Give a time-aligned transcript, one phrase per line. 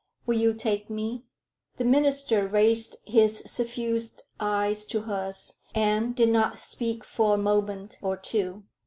[0.25, 1.25] Will you take me?"
[1.77, 7.99] The minister raised his suffused eyes to hers, and did not speak for a moment
[8.01, 8.63] or two.